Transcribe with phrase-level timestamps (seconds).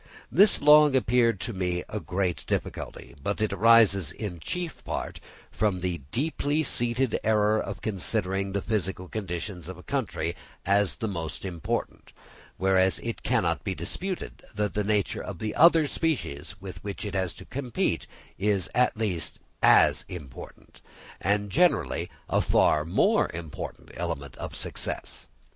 [0.31, 5.19] This long appeared to me a great difficulty: but it arises in chief part
[5.51, 10.35] from the deeply seated error of considering the physical conditions of a country
[10.65, 12.13] as the most important;
[12.57, 17.13] whereas it cannot be disputed that the nature of the other species with which each
[17.13, 18.07] has to compete,
[18.39, 20.81] is at least as important,
[21.21, 25.27] and generally a far more important element of success.